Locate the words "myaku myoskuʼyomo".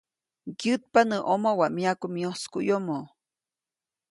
1.75-3.05